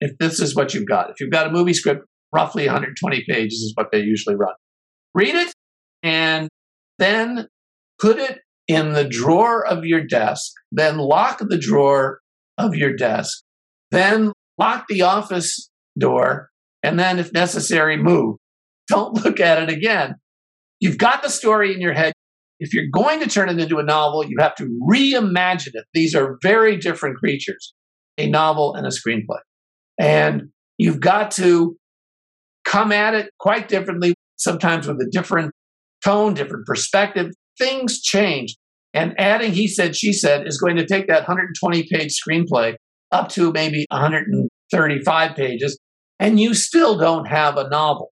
[0.00, 1.10] if this is what you've got.
[1.10, 4.52] If you've got a movie script, roughly 120 pages is what they usually run.
[5.14, 5.54] Read it
[6.02, 6.48] and
[6.98, 7.46] then
[7.98, 12.20] put it in the drawer of your desk, then lock the drawer
[12.58, 13.42] of your desk,
[13.96, 16.50] then lock the office door,
[16.82, 18.36] and then, if necessary, move.
[18.88, 20.16] Don't look at it again
[20.80, 22.12] You've got the story in your head.
[22.58, 25.84] If you're going to turn it into a novel, you have to reimagine it.
[25.92, 27.74] These are very different creatures
[28.18, 29.40] a novel and a screenplay.
[30.00, 30.44] And
[30.78, 31.76] you've got to
[32.64, 35.52] come at it quite differently, sometimes with a different
[36.02, 37.32] tone, different perspective.
[37.58, 38.56] Things change.
[38.94, 42.76] And adding he said, she said is going to take that 120 page screenplay
[43.12, 45.78] up to maybe 135 pages,
[46.18, 48.12] and you still don't have a novel.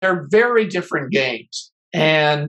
[0.00, 1.72] They're very different games.
[1.92, 2.46] And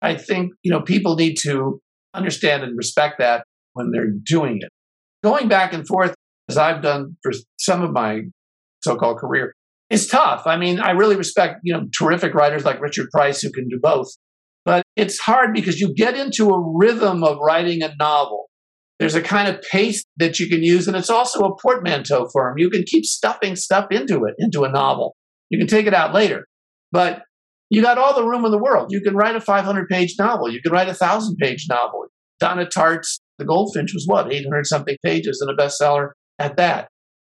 [0.00, 1.80] I think, you know, people need to
[2.14, 4.68] understand and respect that when they're doing it.
[5.22, 6.14] Going back and forth,
[6.48, 8.22] as I've done for some of my
[8.82, 9.54] so called career,
[9.90, 10.46] is tough.
[10.46, 13.78] I mean, I really respect, you know, terrific writers like Richard Price who can do
[13.80, 14.08] both.
[14.64, 18.41] But it's hard because you get into a rhythm of writing a novel.
[19.02, 22.56] There's a kind of paste that you can use, and it's also a portmanteau form.
[22.56, 25.16] You can keep stuffing stuff into it, into a novel.
[25.50, 26.46] You can take it out later.
[26.92, 27.22] But
[27.68, 28.92] you got all the room in the world.
[28.92, 30.52] You can write a 500 page novel.
[30.52, 32.04] You can write a thousand page novel.
[32.38, 36.86] Donna Tartt's The Goldfinch was what, 800 something pages and a bestseller at that.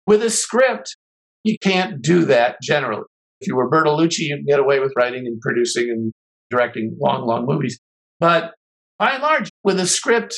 [0.08, 0.96] With a script,
[1.44, 3.04] you can't do that generally.
[3.40, 6.12] If you were Bertolucci, you can get away with writing and producing and
[6.50, 7.78] directing long, long movies.
[8.18, 8.54] But
[8.98, 10.36] by and large, with a script,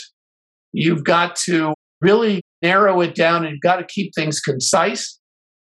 [0.72, 5.18] you've got to really narrow it down and you've got to keep things concise.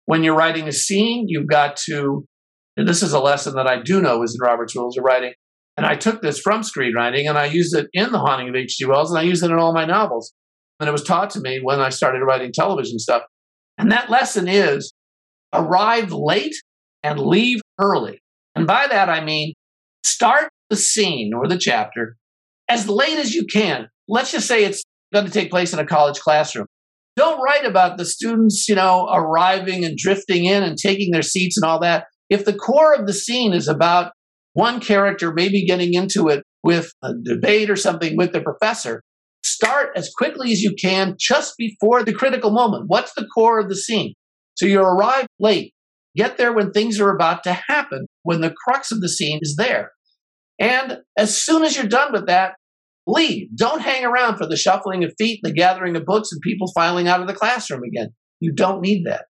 [0.05, 2.25] When you're writing a scene, you've got to
[2.75, 5.33] and this is a lesson that I do know is in Robert's Rules of Writing.
[5.77, 8.85] And I took this from screenwriting and I used it in The Haunting of H.G.
[8.85, 10.33] Wells and I used it in all my novels.
[10.79, 13.23] And it was taught to me when I started writing television stuff.
[13.77, 14.91] And that lesson is
[15.53, 16.55] arrive late
[17.03, 18.19] and leave early.
[18.55, 19.53] And by that, I mean
[20.03, 22.17] start the scene or the chapter
[22.67, 23.87] as late as you can.
[24.07, 24.83] Let's just say it's
[25.13, 26.67] going to take place in a college classroom.
[27.15, 31.57] Don't write about the students, you know, arriving and drifting in and taking their seats
[31.57, 32.05] and all that.
[32.29, 34.13] If the core of the scene is about
[34.53, 39.03] one character maybe getting into it with a debate or something with the professor,
[39.43, 42.85] start as quickly as you can just before the critical moment.
[42.87, 44.13] What's the core of the scene?
[44.55, 45.73] So you arrive late.
[46.15, 49.55] Get there when things are about to happen, when the crux of the scene is
[49.55, 49.91] there.
[50.59, 52.53] And as soon as you're done with that,
[53.07, 53.49] leave.
[53.55, 57.07] Don't hang around for the shuffling of feet, the gathering of books, and people filing
[57.07, 58.09] out of the classroom again.
[58.39, 59.25] You don't need that.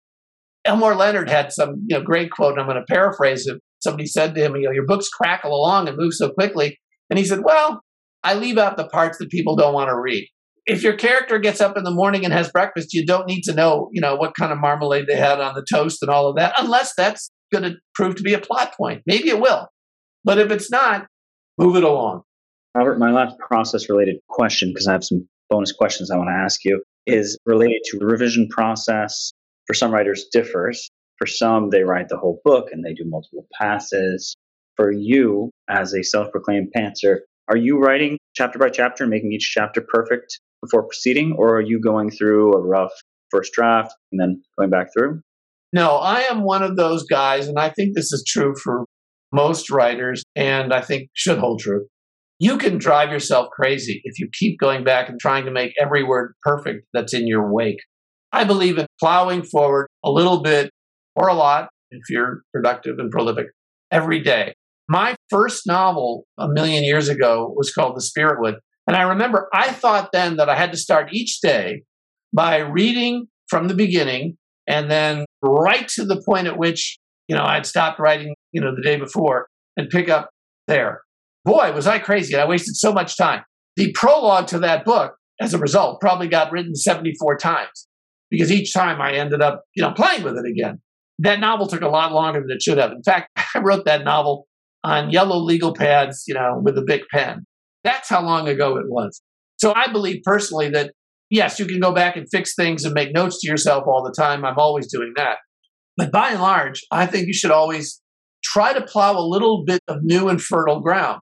[0.64, 3.60] Elmore Leonard had some you know, great quote, and I'm going to paraphrase it.
[3.82, 6.78] Somebody said to him, you know, your books crackle along and move so quickly.
[7.10, 7.82] And he said, well,
[8.22, 10.28] I leave out the parts that people don't want to read.
[10.64, 13.54] If your character gets up in the morning and has breakfast, you don't need to
[13.54, 16.36] know, you know, what kind of marmalade they had on the toast and all of
[16.36, 19.02] that, unless that's going to prove to be a plot point.
[19.04, 19.66] Maybe it will.
[20.24, 21.06] But if it's not,
[21.58, 22.22] move it along.
[22.74, 26.42] Robert, my last process related question, because I have some bonus questions I want to
[26.44, 29.32] ask you, is related to revision process.
[29.66, 30.90] For some writers, differs.
[31.18, 34.34] For some, they write the whole book and they do multiple passes.
[34.76, 39.50] For you, as a self proclaimed pantser, are you writing chapter by chapter making each
[39.52, 42.92] chapter perfect before proceeding, or are you going through a rough
[43.30, 45.20] first draft and then going back through?
[45.72, 48.84] No, I am one of those guys, and I think this is true for
[49.32, 51.86] most writers, and I think should hold true.
[52.42, 56.02] You can drive yourself crazy if you keep going back and trying to make every
[56.02, 57.78] word perfect that's in your wake.
[58.32, 60.72] I believe in plowing forward a little bit
[61.14, 63.46] or a lot if you're productive and prolific
[63.92, 64.54] every day.
[64.88, 68.56] My first novel a million years ago was called The Spiritwood.
[68.88, 71.84] And I remember I thought then that I had to start each day
[72.32, 77.44] by reading from the beginning and then right to the point at which, you know,
[77.44, 80.30] I'd stopped writing, you know, the day before and pick up
[80.66, 81.02] there.
[81.44, 82.36] Boy, was I crazy.
[82.36, 83.42] I wasted so much time.
[83.76, 87.88] The prologue to that book, as a result, probably got written 74 times
[88.30, 90.80] because each time I ended up, you know, playing with it again.
[91.18, 92.92] That novel took a lot longer than it should have.
[92.92, 94.46] In fact, I wrote that novel
[94.84, 97.44] on yellow legal pads, you know, with a big pen.
[97.84, 99.20] That's how long ago it was.
[99.58, 100.92] So I believe personally that
[101.32, 104.12] yes, you can go back and fix things and make notes to yourself all the
[104.12, 104.44] time.
[104.44, 105.38] I'm always doing that.
[105.96, 108.00] But by and large, I think you should always
[108.44, 111.20] try to plow a little bit of new and fertile ground.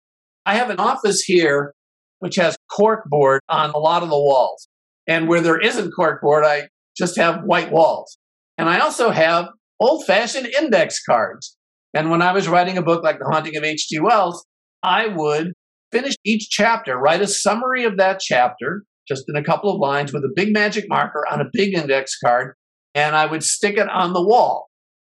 [0.50, 1.76] I have an office here
[2.18, 4.68] which has corkboard on a lot of the walls.
[5.08, 8.18] And where there isn't corkboard, I just have white walls.
[8.58, 11.56] And I also have old fashioned index cards.
[11.94, 14.00] And when I was writing a book like The Haunting of H.G.
[14.00, 14.44] Wells,
[14.82, 15.54] I would
[15.92, 20.12] finish each chapter, write a summary of that chapter, just in a couple of lines
[20.12, 22.56] with a big magic marker on a big index card,
[22.96, 24.68] and I would stick it on the wall.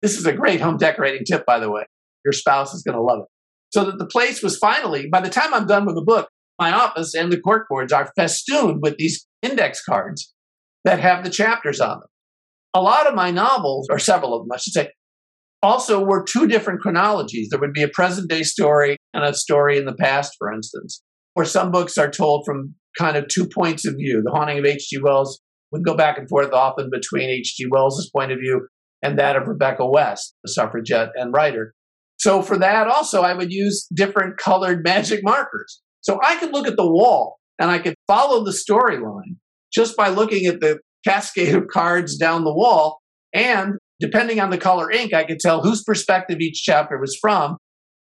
[0.02, 1.86] This is a great home decorating tip, by the way.
[2.26, 3.41] Your spouse is going to love it.
[3.72, 6.30] So that the place was finally, by the time I'm done with the book,
[6.60, 10.34] my office and the corkboards are festooned with these index cards
[10.84, 12.10] that have the chapters on them.
[12.74, 14.90] A lot of my novels, or several of them, I should say,
[15.64, 17.50] also were two different chronologies.
[17.50, 21.02] There would be a present day story and a story in the past, for instance.
[21.36, 24.22] Or some books are told from kind of two points of view.
[24.24, 25.00] The Haunting of H.G.
[25.02, 25.40] Wells
[25.72, 27.68] would go back and forth often between H.G.
[27.70, 28.68] Wells's point of view
[29.02, 31.74] and that of Rebecca West, the suffragette and writer.
[32.22, 35.82] So for that also, I would use different colored magic markers.
[36.02, 39.38] So I could look at the wall and I could follow the storyline
[39.74, 43.00] just by looking at the cascade of cards down the wall
[43.34, 47.58] and depending on the color ink, I could tell whose perspective each chapter was from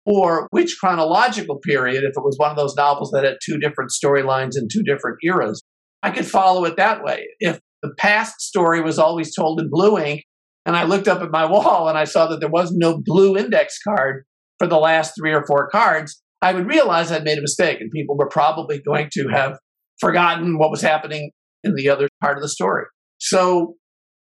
[0.05, 3.91] or which chronological period, if it was one of those novels that had two different
[3.91, 5.61] storylines in two different eras.
[6.03, 7.25] I could follow it that way.
[7.41, 10.23] If the past story was always told in blue ink,
[10.65, 13.37] and I looked up at my wall and I saw that there was no blue
[13.37, 14.25] index card
[14.57, 17.91] for the last three or four cards, I would realize I'd made a mistake and
[17.91, 19.57] people were probably going to have
[19.99, 21.31] forgotten what was happening
[21.63, 22.85] in the other part of the story.
[23.17, 23.75] So,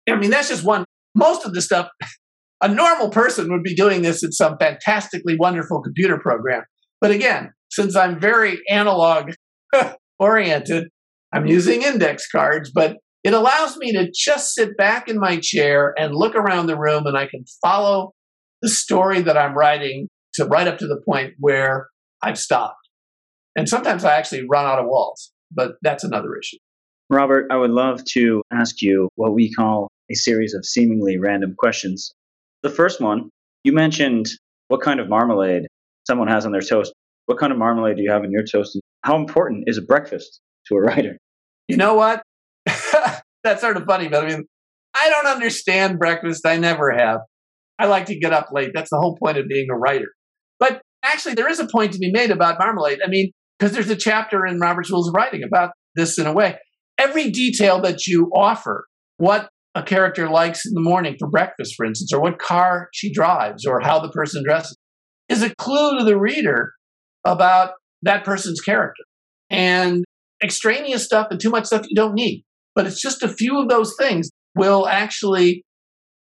[0.09, 1.89] I mean, that's just one most of the stuff,
[2.61, 6.63] a normal person would be doing this in some fantastically wonderful computer program.
[7.01, 9.31] But again, since I'm very analog
[10.19, 10.89] oriented,
[11.33, 15.93] I'm using index cards, but it allows me to just sit back in my chair
[15.97, 18.13] and look around the room and I can follow
[18.61, 21.87] the story that I'm writing to right up to the point where
[22.21, 22.87] I've stopped.
[23.55, 26.57] And sometimes I actually run out of walls, but that's another issue.
[27.09, 31.55] Robert, I would love to ask you what we call a series of seemingly random
[31.57, 32.13] questions.
[32.61, 33.29] The first one,
[33.63, 34.27] you mentioned
[34.67, 35.63] what kind of marmalade
[36.07, 36.93] someone has on their toast.
[37.25, 38.79] What kind of marmalade do you have in your toast?
[39.03, 41.17] How important is a breakfast to a writer?
[41.67, 42.21] You know what?
[43.43, 44.43] That's sort of funny, but I mean,
[44.93, 46.45] I don't understand breakfast.
[46.45, 47.19] I never have.
[47.77, 48.71] I like to get up late.
[48.73, 50.09] That's the whole point of being a writer.
[50.59, 52.99] But actually, there is a point to be made about marmalade.
[53.05, 56.33] I mean, because there's a chapter in Robert's Rules of Writing about this in a
[56.33, 56.57] way.
[56.97, 58.85] Every detail that you offer,
[59.17, 63.13] what a character likes in the morning for breakfast, for instance, or what car she
[63.13, 64.75] drives, or how the person dresses,
[65.29, 66.73] is a clue to the reader
[67.23, 67.71] about
[68.01, 69.03] that person's character.
[69.49, 70.03] And
[70.43, 72.43] extraneous stuff and too much stuff you don't need.
[72.79, 75.65] But it's just a few of those things will actually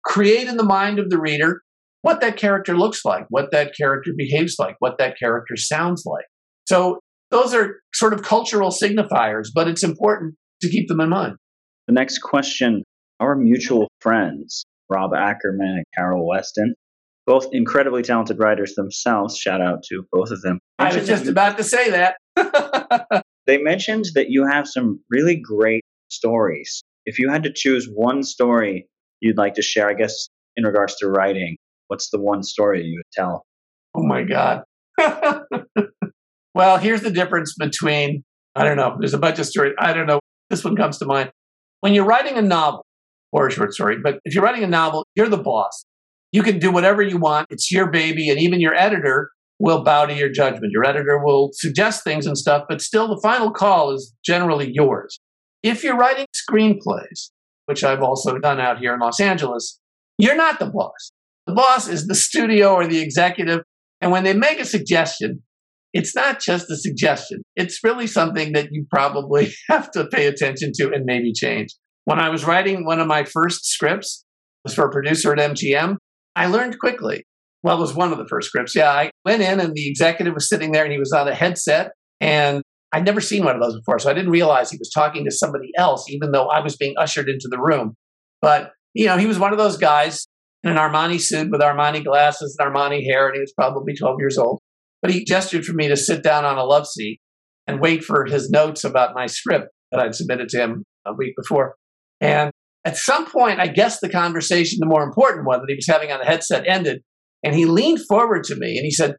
[0.05, 1.63] create in the mind of the reader
[2.03, 6.27] what that character looks like, what that character behaves like, what that character sounds like.
[6.69, 6.99] So
[7.31, 11.37] those are sort of cultural signifiers, but it's important to keep them in mind.
[11.87, 12.83] The next question
[13.19, 16.75] our mutual friends, Rob Ackerman and Carol Weston,
[17.27, 19.39] both incredibly talented writers themselves.
[19.39, 20.59] Shout out to both of them.
[20.79, 22.17] I was just about to say that.
[23.47, 25.82] they mentioned that you have some really great
[26.13, 26.83] stories.
[27.05, 28.87] If you had to choose one story
[29.21, 31.57] you'd like to share, I guess, in regards to writing,
[31.89, 33.45] what's the one story you would tell?
[33.95, 34.63] Oh my God.
[36.55, 38.23] well, here's the difference between,
[38.55, 39.75] I don't know, there's a bunch of stories.
[39.79, 40.21] I don't know.
[40.51, 41.31] This one comes to mind.
[41.81, 42.85] When you're writing a novel
[43.33, 45.85] or a short story, but if you're writing a novel, you're the boss.
[46.33, 47.47] You can do whatever you want.
[47.51, 48.31] It's your baby.
[48.31, 50.73] And even your editor will bow to your judgment.
[50.73, 55.21] Your editor will suggest things and stuff, but still the final call is generally yours.
[55.63, 57.31] If you're writing screenplays,
[57.67, 59.79] which I've also done out here in Los Angeles,
[60.19, 61.13] you're not the boss.
[61.47, 63.61] The boss is the studio or the executive.
[64.01, 65.43] And when they make a suggestion,
[65.93, 67.43] it's not just a suggestion.
[67.55, 71.71] It's really something that you probably have to pay attention to and maybe change.
[72.05, 74.25] When I was writing one of my first scripts,
[74.65, 75.97] was for a producer at MGM,
[76.37, 77.25] I learned quickly.
[77.63, 78.75] Well, it was one of the first scripts.
[78.75, 81.35] Yeah, I went in and the executive was sitting there and he was on a
[81.35, 83.99] headset and I'd never seen one of those before.
[83.99, 86.95] So I didn't realize he was talking to somebody else, even though I was being
[86.99, 87.95] ushered into the room.
[88.43, 90.27] But, you know, he was one of those guys
[90.63, 94.17] in an Armani suit with Armani glasses and Armani hair, and he was probably 12
[94.19, 94.61] years old.
[95.01, 97.21] But he gestured for me to sit down on a love seat
[97.67, 101.35] and wait for his notes about my script that I'd submitted to him a week
[101.37, 101.75] before.
[102.21, 102.53] And
[102.85, 106.13] at some point, I guess the conversation, the more important one that he was having
[106.13, 107.03] on the headset, ended.
[107.43, 109.17] And he leaned forward to me and he said,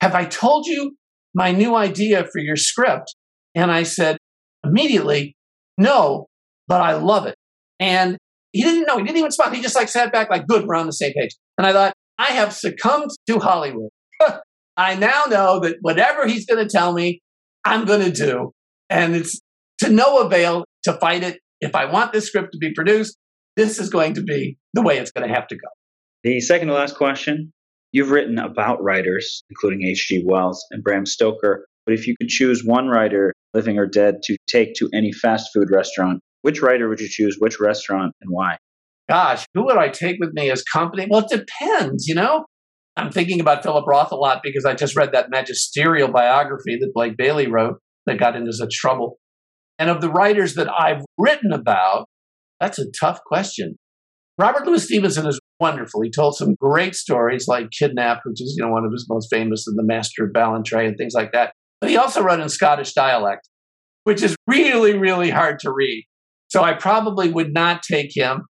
[0.00, 0.96] Have I told you
[1.34, 3.14] my new idea for your script?
[3.54, 4.18] And I said
[4.64, 5.36] immediately,
[5.78, 6.26] No,
[6.68, 7.36] but I love it.
[7.80, 8.16] And
[8.52, 8.98] he didn't know.
[8.98, 9.54] He didn't even respond.
[9.54, 11.32] He just like sat back, like, Good, we're on the same page.
[11.58, 13.90] And I thought, I have succumbed to Hollywood.
[14.76, 17.20] I now know that whatever he's going to tell me,
[17.64, 18.52] I'm going to do.
[18.90, 19.40] And it's
[19.80, 21.38] to no avail to fight it.
[21.60, 23.16] If I want this script to be produced,
[23.56, 25.68] this is going to be the way it's going to have to go.
[26.24, 27.52] The second to last question
[27.94, 30.24] You've written about writers, including H.G.
[30.26, 34.36] Wells and Bram Stoker, but if you could choose one writer, living or dead, to
[34.48, 38.56] take to any fast food restaurant, which writer would you choose, which restaurant, and why?
[39.08, 41.06] Gosh, who would I take with me as company?
[41.08, 42.46] Well, it depends, you know?
[42.96, 46.90] I'm thinking about Philip Roth a lot because I just read that magisterial biography that
[46.92, 49.18] Blake Bailey wrote that got into such trouble.
[49.78, 52.08] And of the writers that I've written about,
[52.58, 53.76] that's a tough question.
[54.36, 56.02] Robert Louis Stevenson is wonderful.
[56.02, 59.28] He told some great stories like Kidnapped, which is you know one of his most
[59.30, 61.52] famous, and The Master of Ballantrae and things like that.
[61.80, 63.48] But he also wrote in Scottish dialect,
[64.04, 66.04] which is really, really hard to read.
[66.48, 68.42] So I probably would not take him.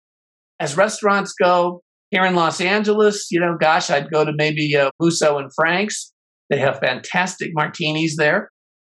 [0.61, 1.81] As restaurants go,
[2.11, 6.13] here in Los Angeles, you know, gosh, I'd go to maybe uh, Musso and Frank's.
[6.49, 8.51] They have fantastic martinis there.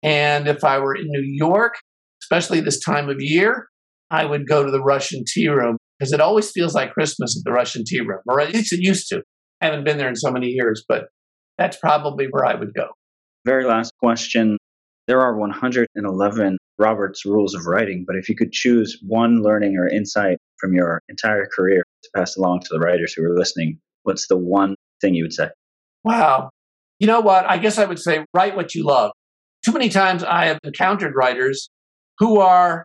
[0.03, 1.75] And if I were in New York,
[2.23, 3.69] especially this time of year,
[4.11, 7.45] I would go to the Russian Tea Room because it always feels like Christmas at
[7.45, 9.23] the Russian Tea Room, or at least it used to.
[9.61, 11.07] I haven't been there in so many years, but
[11.59, 12.89] that's probably where I would go.
[13.45, 14.59] Very last question.
[15.07, 19.89] There are 111 Robert's rules of writing, but if you could choose one learning or
[19.89, 24.27] insight from your entire career to pass along to the writers who are listening, what's
[24.27, 25.49] the one thing you would say?
[26.05, 26.51] Wow.
[26.99, 27.49] You know what?
[27.49, 29.13] I guess I would say write what you love.
[29.65, 31.69] Too many times I have encountered writers
[32.19, 32.85] who are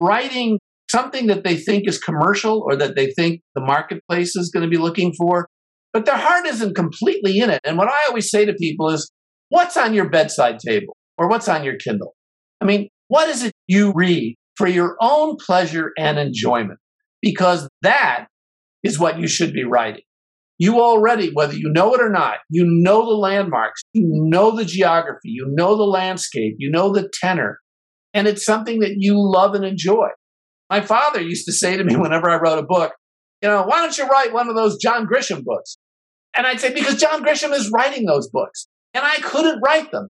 [0.00, 0.58] writing
[0.92, 4.70] something that they think is commercial or that they think the marketplace is going to
[4.70, 5.48] be looking for,
[5.92, 7.60] but their heart isn't completely in it.
[7.64, 9.10] And what I always say to people is,
[9.48, 12.14] what's on your bedside table or what's on your Kindle?
[12.60, 16.78] I mean, what is it you read for your own pleasure and enjoyment?
[17.20, 18.26] Because that
[18.82, 20.02] is what you should be writing.
[20.58, 24.64] You already, whether you know it or not, you know the landmarks, you know the
[24.64, 27.58] geography, you know the landscape, you know the tenor,
[28.14, 30.08] and it's something that you love and enjoy.
[30.72, 32.92] My father used to say to me whenever I wrote a book,
[33.42, 35.76] you know, why don't you write one of those John Grisham books?
[36.34, 40.08] And I'd say, because John Grisham is writing those books, and I couldn't write them.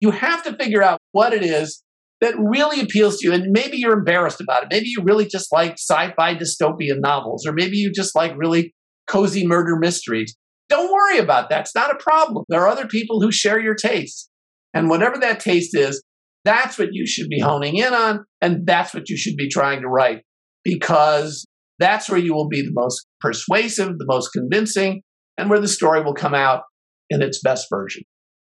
[0.00, 1.84] You have to figure out what it is
[2.20, 3.34] that really appeals to you.
[3.34, 4.68] And maybe you're embarrassed about it.
[4.72, 8.74] Maybe you really just like sci fi dystopian novels, or maybe you just like really
[9.06, 10.34] cozy murder mysteries.
[10.68, 11.60] Don't worry about that.
[11.60, 12.44] It's not a problem.
[12.48, 14.28] There are other people who share your taste.
[14.72, 16.02] And whatever that taste is,
[16.44, 18.24] that's what you should be honing in on.
[18.40, 20.22] And that's what you should be trying to write
[20.62, 21.46] because
[21.78, 25.02] that's where you will be the most persuasive, the most convincing,
[25.36, 26.62] and where the story will come out
[27.10, 28.02] in its best version.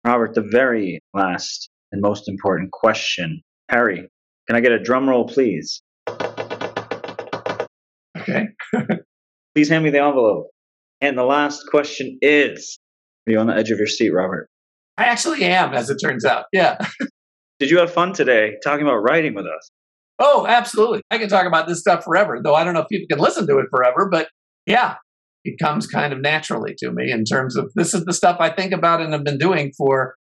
[0.04, 3.40] Robert, the very last and most important question.
[3.70, 4.08] Harry,
[4.46, 5.80] can I get a drum roll, please?
[8.18, 8.48] Okay.
[9.54, 10.48] please hand me the envelope.
[11.00, 12.78] And the last question is
[13.26, 14.48] Are you on the edge of your seat, Robert?
[14.96, 16.44] I actually am, as it turns out.
[16.52, 16.76] Yeah.
[17.58, 19.70] Did you have fun today talking about writing with us?
[20.18, 21.02] Oh, absolutely.
[21.10, 23.46] I can talk about this stuff forever, though I don't know if people can listen
[23.46, 24.28] to it forever, but
[24.66, 24.96] yeah,
[25.44, 28.50] it comes kind of naturally to me in terms of this is the stuff I
[28.50, 30.14] think about and have been doing for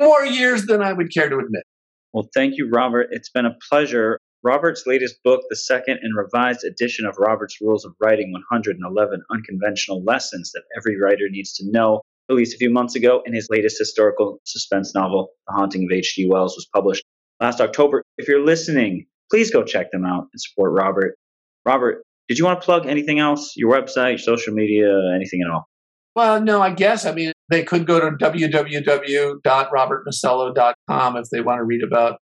[0.00, 1.64] more years than I would care to admit.
[2.12, 3.08] Well, thank you, Robert.
[3.10, 4.18] It's been a pleasure.
[4.42, 10.04] Robert's latest book, the second and revised edition of Robert's Rules of Writing 111 Unconventional
[10.04, 13.78] Lessons That Every Writer Needs to Know, released a few months ago, and his latest
[13.78, 16.28] historical suspense novel, The Haunting of H.G.
[16.28, 17.04] Wells, was published
[17.40, 18.02] last October.
[18.18, 21.16] If you're listening, please go check them out and support Robert.
[21.64, 23.54] Robert, did you want to plug anything else?
[23.56, 25.66] Your website, social media, anything at all?
[26.14, 27.04] Well, no, I guess.
[27.06, 32.18] I mean, they could go to www.robertmasello.com if they want to read about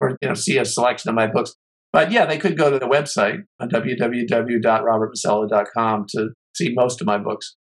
[0.00, 1.54] or you know see a selection of my books.
[1.92, 7.06] But yeah, they could go to the website uh, on www.robertmasello.com to see most of
[7.06, 7.56] my books.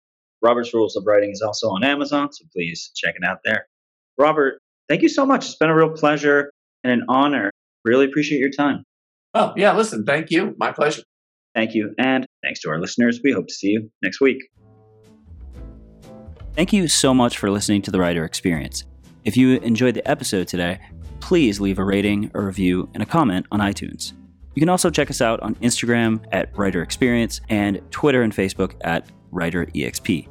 [0.43, 3.67] Robert's Rules of Writing is also on Amazon, so please check it out there.
[4.19, 5.47] Robert, thank you so much.
[5.47, 6.51] It's been a real pleasure
[6.85, 7.51] and an honor.
[7.85, 8.85] Really appreciate your time.
[9.35, 10.55] Well, yeah, listen, thank you.
[10.59, 11.03] My pleasure.
[11.55, 11.95] Thank you.
[11.99, 13.21] And thanks to our listeners.
[13.23, 14.39] We hope to see you next week.
[16.55, 18.85] Thank you so much for listening to the Writer Experience.
[19.25, 20.81] If you enjoyed the episode today,
[21.21, 24.13] please leave a rating, a review, and a comment on iTunes.
[24.55, 28.75] You can also check us out on Instagram at Writer Experience and Twitter and Facebook
[28.81, 30.29] at Writer EXP.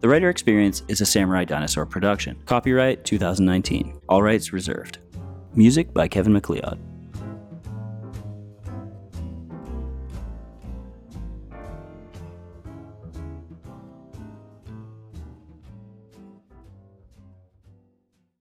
[0.00, 2.42] The Writer Experience is a Samurai Dinosaur production.
[2.46, 4.00] Copyright 2019.
[4.08, 4.98] All rights reserved.
[5.54, 6.89] Music by Kevin MacLeod.